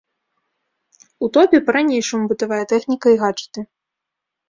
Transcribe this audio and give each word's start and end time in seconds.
У 1.27 1.29
топе 1.37 1.57
па-ранейшаму 1.69 2.23
бытавая 2.35 2.61
тэхніка 2.75 3.07
і 3.17 3.25
гаджэты. 3.25 3.61